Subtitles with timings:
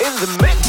[0.00, 0.63] in the mix.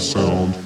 [0.00, 0.59] Sound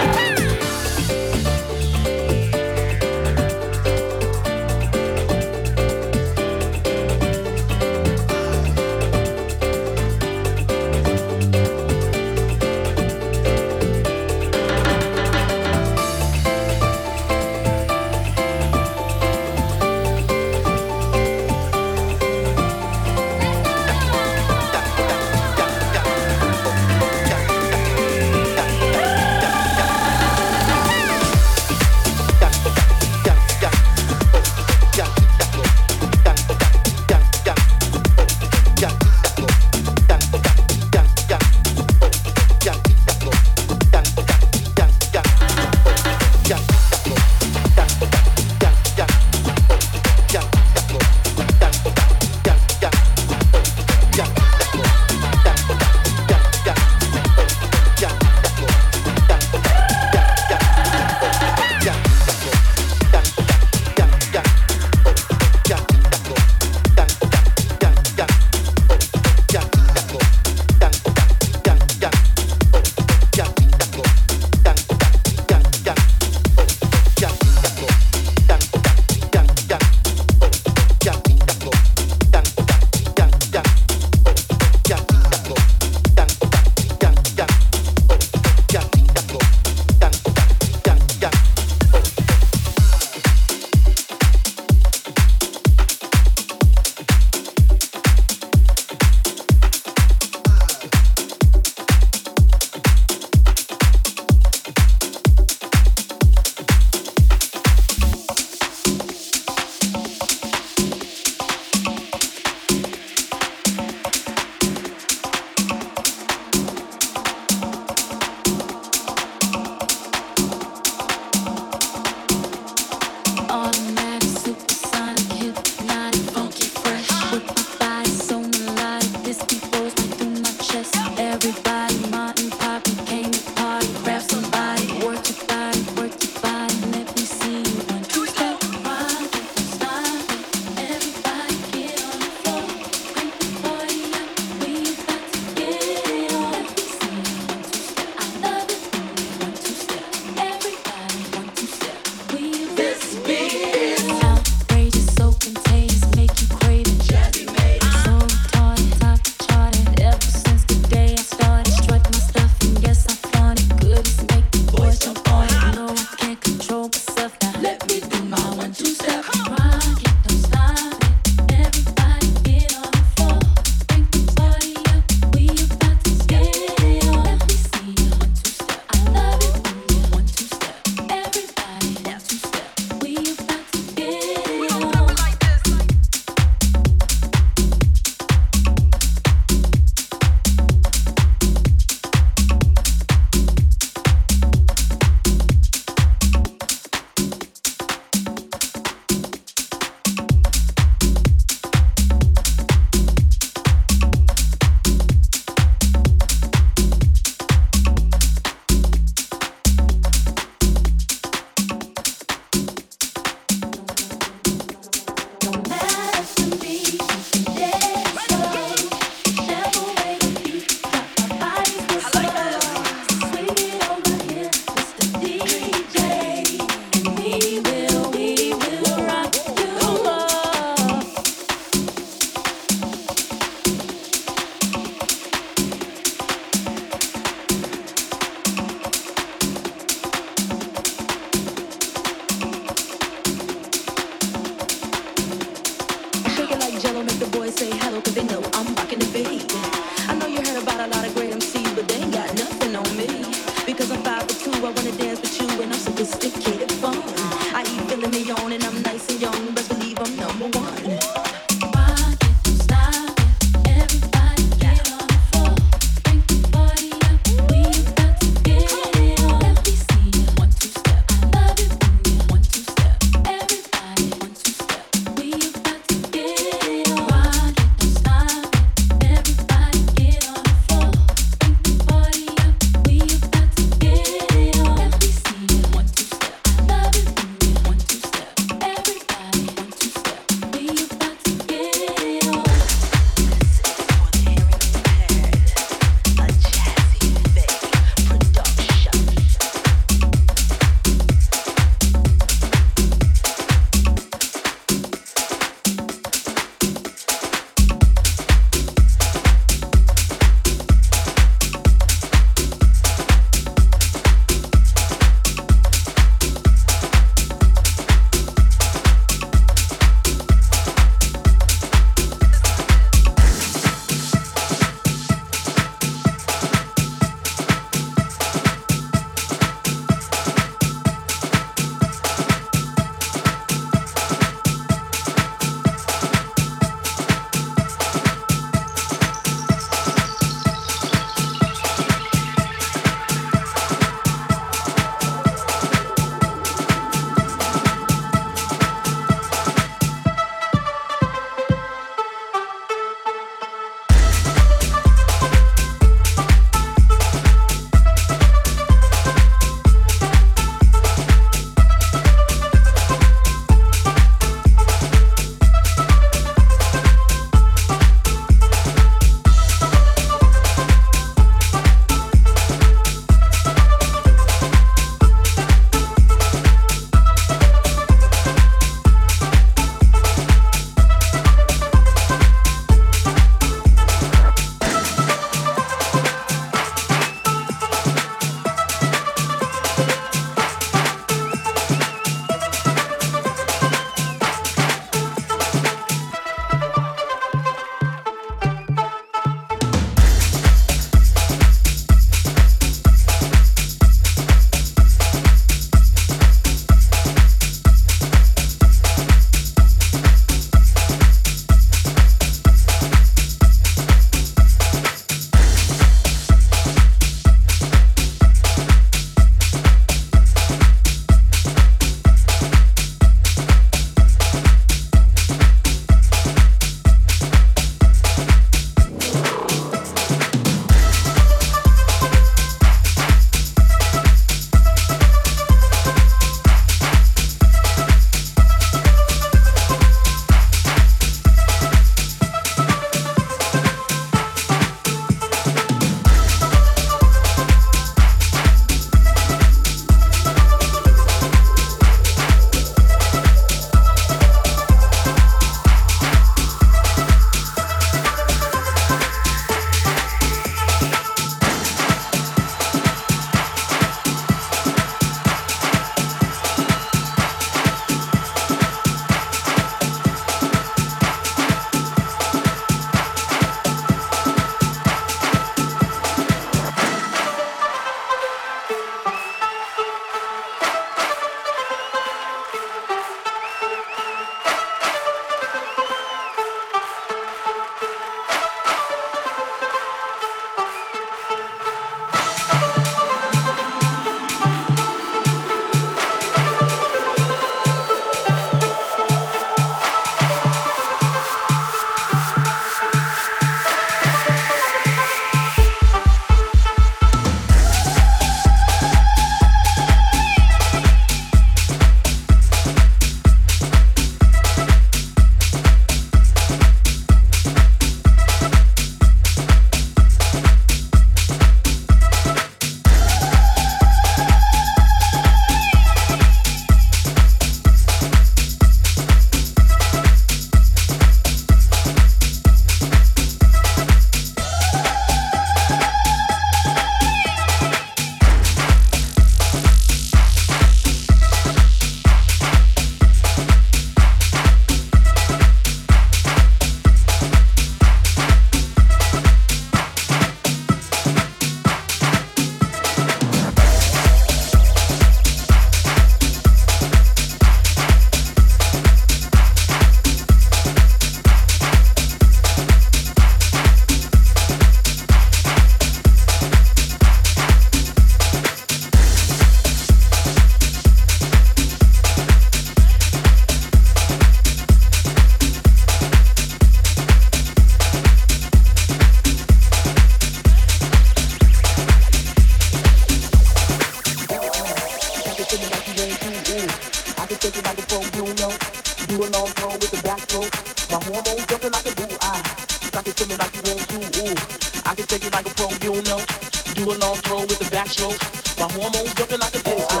[597.32, 598.20] Throw with the backstroke.
[598.60, 600.00] My hormones jumping like a disco.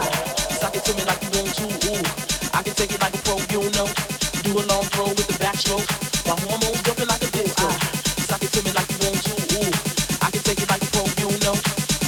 [0.60, 1.64] Suck it to me like you want to.
[1.64, 2.04] Ooh,
[2.52, 3.88] I can take it like a pro, you know.
[4.44, 5.88] Do a long throw with the backstroke.
[6.28, 7.72] My hormones jumping like a disco.
[8.28, 9.32] Suck it to me like you want to.
[9.48, 9.72] Ooh,
[10.20, 11.56] I can take it like a pro, you know.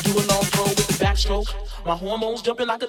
[0.05, 1.49] Do a long throw with the backstroke.
[1.87, 2.89] My hormones jumping like a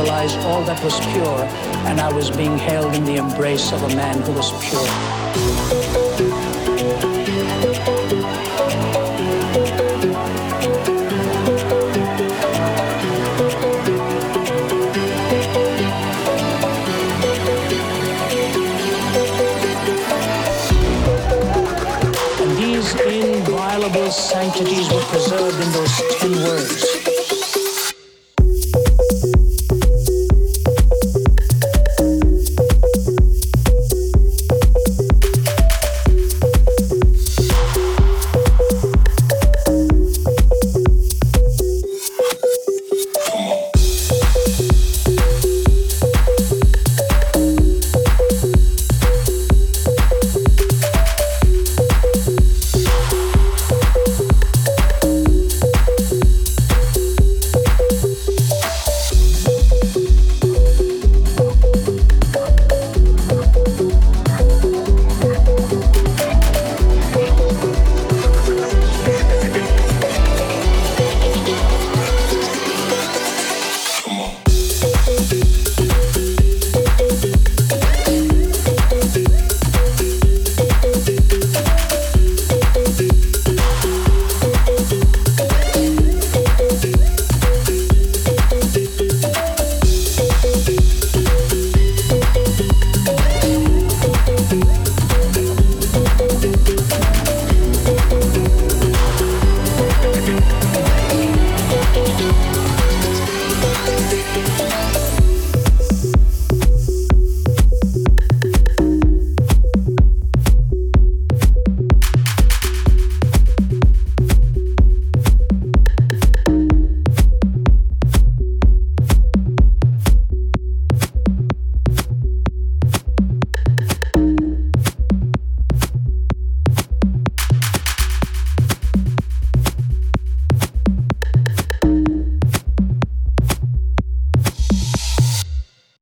[0.00, 1.44] symbolize all that was pure,
[1.86, 5.99] and I was being held in the embrace of a man who was pure.